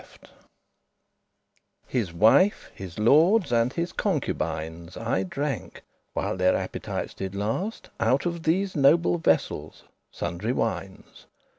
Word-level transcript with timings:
*forefathers 0.01 0.29
His 1.85 2.11
wife, 2.11 2.71
his 2.73 2.97
lordes, 2.97 3.51
and 3.51 3.71
his 3.71 3.91
concubines 3.93 4.97
Aye 4.97 5.23
dranke, 5.25 5.83
while 6.13 6.35
their 6.37 6.55
appetites 6.55 7.13
did 7.13 7.35
last, 7.35 7.91
Out 7.99 8.25
of 8.25 8.41
these 8.41 8.75
noble 8.75 9.19
vessels 9.19 9.83
sundry 10.09 10.53
wines. 10.53 11.27